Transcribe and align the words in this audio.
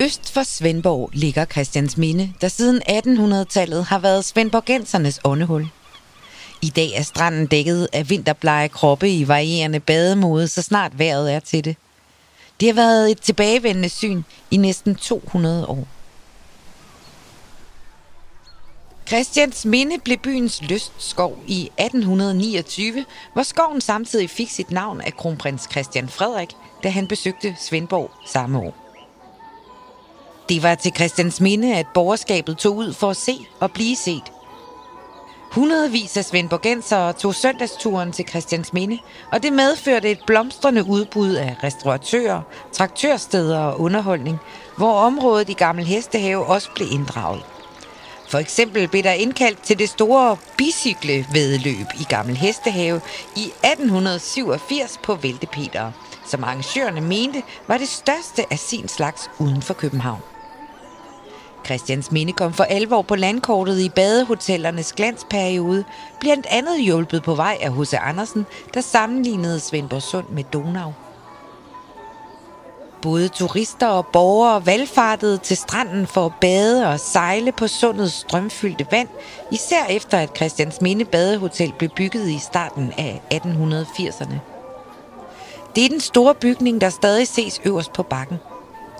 Øst 0.00 0.32
for 0.32 0.42
Svendborg 0.42 1.10
ligger 1.12 1.44
Christiansminde, 1.44 2.32
der 2.40 2.48
siden 2.48 2.82
1800-tallet 2.88 3.84
har 3.84 3.98
været 3.98 4.24
svendborgensernes 4.24 5.20
åndehul. 5.24 5.68
I 6.62 6.68
dag 6.68 6.92
er 6.94 7.02
stranden 7.02 7.46
dækket 7.46 7.88
af 7.92 8.10
vinterblege 8.10 8.68
kroppe 8.68 9.10
i 9.10 9.28
varierende 9.28 9.80
bademode, 9.80 10.48
så 10.48 10.62
snart 10.62 10.98
vejret 10.98 11.32
er 11.32 11.40
til 11.40 11.64
det. 11.64 11.76
Det 12.60 12.68
har 12.68 12.74
været 12.74 13.10
et 13.10 13.20
tilbagevendende 13.20 13.88
syn 13.88 14.22
i 14.50 14.56
næsten 14.56 14.94
200 14.94 15.66
år. 15.66 15.88
Christians 19.06 19.64
Minde 19.64 19.98
blev 20.04 20.18
byens 20.18 20.62
lystskov 20.62 21.38
i 21.46 21.70
1829, 21.78 23.04
hvor 23.32 23.42
skoven 23.42 23.80
samtidig 23.80 24.30
fik 24.30 24.50
sit 24.50 24.70
navn 24.70 25.00
af 25.00 25.16
kronprins 25.16 25.68
Christian 25.70 26.08
Frederik, 26.08 26.50
da 26.82 26.88
han 26.88 27.08
besøgte 27.08 27.56
Svendborg 27.60 28.10
samme 28.26 28.58
år. 28.58 28.83
Det 30.48 30.62
var 30.62 30.74
til 30.74 30.92
Christians 30.94 31.40
Minde, 31.40 31.74
at 31.76 31.86
borgerskabet 31.94 32.58
tog 32.58 32.76
ud 32.76 32.92
for 32.92 33.10
at 33.10 33.16
se 33.16 33.46
og 33.60 33.70
blive 33.70 33.96
set. 33.96 34.32
Hundredvis 35.52 36.16
af 36.16 36.24
svendborgensere 36.24 37.12
tog 37.12 37.34
søndagsturen 37.34 38.12
til 38.12 38.28
Christians 38.28 38.72
Minde, 38.72 38.98
og 39.32 39.42
det 39.42 39.52
medførte 39.52 40.10
et 40.10 40.18
blomstrende 40.26 40.84
udbud 40.88 41.34
af 41.34 41.56
restauratører, 41.64 42.42
traktørsteder 42.72 43.58
og 43.58 43.80
underholdning, 43.80 44.38
hvor 44.76 44.92
området 44.92 45.48
i 45.48 45.52
Gammel 45.52 45.84
Hestehave 45.84 46.46
også 46.46 46.70
blev 46.74 46.88
inddraget. 46.92 47.42
For 48.28 48.38
eksempel 48.38 48.88
blev 48.88 49.02
der 49.02 49.12
indkaldt 49.12 49.62
til 49.62 49.78
det 49.78 49.88
store 49.88 50.36
bicyklevedløb 50.58 51.86
i 52.00 52.04
Gammel 52.08 52.36
Hestehave 52.36 53.00
i 53.36 53.44
1887 53.44 54.98
på 55.02 55.14
Væltepeter, 55.14 55.92
som 56.26 56.44
arrangørerne 56.44 57.00
mente 57.00 57.42
var 57.68 57.78
det 57.78 57.88
største 57.88 58.52
af 58.52 58.58
sin 58.58 58.88
slags 58.88 59.30
uden 59.38 59.62
for 59.62 59.74
København. 59.74 60.33
Christians 61.64 62.12
Minde 62.12 62.32
kom 62.32 62.52
for 62.52 62.64
alvor 62.64 63.02
på 63.02 63.16
landkortet 63.16 63.80
i 63.80 63.88
badehotellernes 63.88 64.92
glansperiode, 64.92 65.84
blandt 66.20 66.46
andet 66.50 66.82
hjulpet 66.82 67.22
på 67.22 67.34
vej 67.34 67.58
af 67.60 67.72
H.C. 67.72 67.94
Andersen, 68.00 68.46
der 68.74 68.80
sammenlignede 68.80 69.60
Svendborg 69.60 70.02
Sund 70.02 70.28
med 70.28 70.44
Donau. 70.52 70.92
Både 73.02 73.28
turister 73.28 73.86
og 73.86 74.06
borgere 74.06 74.66
valgfartede 74.66 75.38
til 75.38 75.56
stranden 75.56 76.06
for 76.06 76.26
at 76.26 76.32
bade 76.40 76.88
og 76.88 77.00
sejle 77.00 77.52
på 77.52 77.68
sundets 77.68 78.14
strømfyldte 78.14 78.86
vand, 78.90 79.08
især 79.50 79.84
efter 79.90 80.18
at 80.18 80.36
Christians 80.36 80.80
Minde 80.80 81.04
Badehotel 81.04 81.72
blev 81.78 81.90
bygget 81.96 82.28
i 82.28 82.38
starten 82.38 82.92
af 82.98 83.22
1880'erne. 83.34 84.34
Det 85.76 85.84
er 85.84 85.88
den 85.88 86.00
store 86.00 86.34
bygning, 86.34 86.80
der 86.80 86.88
stadig 86.88 87.28
ses 87.28 87.60
øverst 87.64 87.92
på 87.92 88.02
bakken. 88.02 88.38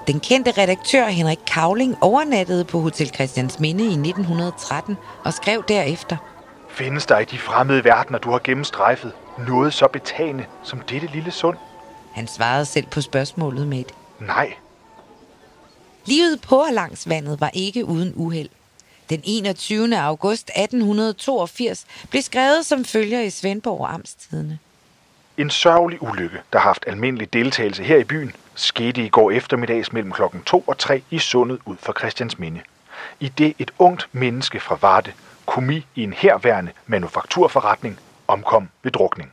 Den 0.07 0.21
kendte 0.21 0.51
redaktør 0.51 1.07
Henrik 1.07 1.39
Kavling 1.47 1.97
overnattede 2.01 2.65
på 2.65 2.81
Hotel 2.81 3.11
Christians 3.15 3.61
Minde 3.61 3.85
i 3.85 3.87
1913 3.87 4.97
og 5.25 5.35
skrev 5.35 5.65
derefter. 5.69 6.17
Findes 6.71 7.07
der 7.07 7.19
i 7.19 7.25
de 7.25 7.39
fremmede 7.39 7.85
verdener, 7.85 8.19
du 8.19 8.31
har 8.31 8.41
gennemstrejfet, 8.45 9.13
noget 9.39 9.75
så 9.75 9.89
betagende 9.93 10.45
som 10.63 10.81
dette 10.81 11.07
lille 11.07 11.31
sund? 11.31 11.57
Han 12.13 12.27
svarede 12.27 12.65
selv 12.65 12.87
på 12.87 13.01
spørgsmålet 13.01 13.69
med 13.69 13.79
et 13.79 13.93
Nej. 14.21 14.55
Livet 16.05 16.41
på 16.41 16.57
og 16.57 16.73
langs 16.73 17.09
vandet 17.09 17.41
var 17.41 17.51
ikke 17.55 17.85
uden 17.85 18.13
uheld. 18.17 18.49
Den 19.11 19.21
21. 19.25 19.99
august 19.99 20.51
1882 20.57 21.87
blev 22.11 22.23
skrevet 22.23 22.67
som 22.67 22.85
følger 22.85 23.21
i 23.21 23.31
Svendborg 23.31 23.89
Amtstidene. 23.95 24.59
En 25.39 25.51
sørgelig 25.51 26.03
ulykke, 26.03 26.37
der 26.53 26.59
har 26.59 26.69
haft 26.69 26.85
almindelig 26.87 27.33
deltagelse 27.33 27.83
her 27.83 27.97
i 27.97 28.05
byen, 28.05 28.33
skete 28.55 29.05
i 29.05 29.09
går 29.09 29.31
eftermiddags 29.31 29.93
mellem 29.93 30.13
klokken 30.13 30.43
2 30.43 30.65
og 30.67 30.79
3 30.79 31.03
i 31.11 31.19
sundet 31.19 31.59
ud 31.65 31.77
for 31.77 31.93
Christiansminde. 31.99 32.61
I 33.21 33.29
det 33.29 33.55
et 33.59 33.71
ungt 33.79 34.09
menneske 34.13 34.61
fra 34.61 34.79
Varde, 34.81 35.13
komi 35.47 35.87
i 35.95 36.03
en 36.03 36.13
herværende 36.13 36.73
manufakturforretning, 36.87 37.99
omkom 38.29 38.69
ved 38.83 38.93
drukning. 38.93 39.33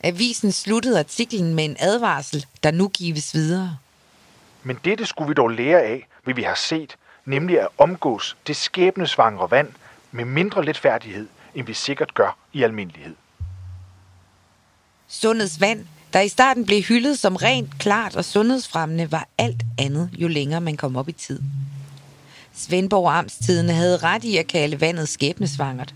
Avisen 0.00 0.52
sluttede 0.52 0.98
artiklen 0.98 1.54
med 1.54 1.64
en 1.64 1.76
advarsel, 1.80 2.46
der 2.62 2.70
nu 2.70 2.88
gives 2.88 3.34
videre. 3.34 3.76
Men 4.62 4.78
dette 4.84 5.06
skulle 5.06 5.28
vi 5.28 5.34
dog 5.34 5.48
lære 5.48 5.82
af, 5.82 6.06
hvad 6.24 6.34
vi 6.34 6.42
har 6.42 6.54
set, 6.54 6.96
nemlig 7.24 7.60
at 7.60 7.68
omgås 7.78 8.36
det 8.46 8.56
skæbnesvangre 8.56 9.50
vand 9.50 9.72
med 10.12 10.24
mindre 10.24 10.64
letfærdighed, 10.64 11.28
end 11.54 11.66
vi 11.66 11.74
sikkert 11.74 12.14
gør 12.14 12.36
i 12.52 12.62
almindelighed. 12.62 13.14
Sundheds 15.08 15.60
vand, 15.60 15.86
der 16.14 16.20
i 16.20 16.28
starten 16.28 16.64
blev 16.64 16.82
hyldet 16.82 17.18
som 17.18 17.36
rent, 17.36 17.78
klart 17.78 18.16
og 18.16 18.24
sundhedsfremmende, 18.24 19.12
var 19.12 19.28
alt 19.38 19.62
andet, 19.78 20.10
jo 20.18 20.28
længere 20.28 20.60
man 20.60 20.76
kom 20.76 20.96
op 20.96 21.08
i 21.08 21.12
tid. 21.12 21.40
Svendborg 22.54 23.12
Amtstidene 23.12 23.72
havde 23.72 23.96
ret 23.96 24.24
i 24.24 24.36
at 24.36 24.46
kalde 24.46 24.80
vandet 24.80 25.08
skæbnesvangert. 25.08 25.94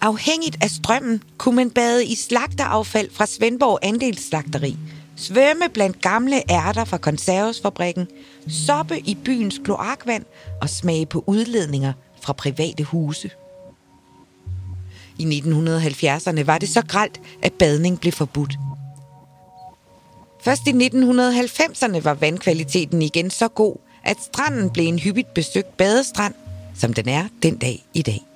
Afhængigt 0.00 0.56
af 0.62 0.70
strømmen 0.70 1.22
kunne 1.38 1.56
man 1.56 1.70
bade 1.70 2.06
i 2.06 2.14
slagteraffald 2.14 3.10
fra 3.12 3.26
Svendborg 3.26 3.78
Andelsslagteri, 3.82 4.76
svømme 5.16 5.68
blandt 5.74 6.00
gamle 6.00 6.50
ærter 6.50 6.84
fra 6.84 6.98
konservesfabrikken, 6.98 8.06
soppe 8.48 8.98
i 8.98 9.14
byens 9.24 9.60
kloakvand 9.64 10.24
og 10.60 10.68
smage 10.68 11.06
på 11.06 11.24
udledninger 11.26 11.92
fra 12.22 12.32
private 12.32 12.84
huse. 12.84 13.30
I 15.18 15.40
1970'erne 15.40 16.42
var 16.42 16.58
det 16.58 16.68
så 16.68 16.82
gralt, 16.88 17.20
at 17.42 17.52
badning 17.52 18.00
blev 18.00 18.12
forbudt. 18.12 18.58
Først 20.42 20.66
i 20.66 20.70
1990'erne 20.70 22.04
var 22.04 22.14
vandkvaliteten 22.14 23.02
igen 23.02 23.30
så 23.30 23.48
god, 23.48 23.76
at 24.04 24.16
stranden 24.22 24.70
blev 24.70 24.86
en 24.86 24.98
hyppigt 24.98 25.34
besøgt 25.34 25.76
badestrand, 25.76 26.34
som 26.76 26.94
den 26.94 27.08
er 27.08 27.28
den 27.42 27.56
dag 27.56 27.84
i 27.94 28.02
dag. 28.02 28.29